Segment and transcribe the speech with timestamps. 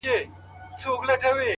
[0.03, 0.09] او
[0.81, 1.41] ستا پر قبر به’